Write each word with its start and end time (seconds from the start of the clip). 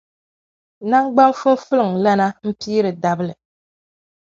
Naŋgban’ 0.89 1.31
fumfulumlana 1.39 2.27
m-piiri 2.45 2.91
dabili. 3.01 3.33